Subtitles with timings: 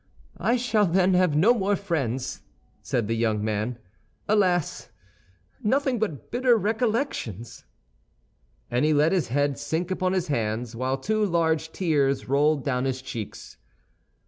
[0.39, 2.41] "I shall then have no more friends,"
[2.81, 3.77] said the young man.
[4.27, 4.89] "Alas!
[5.61, 7.65] nothing but bitter recollections."
[8.71, 12.85] And he let his head sink upon his hands, while two large tears rolled down
[12.85, 13.57] his cheeks.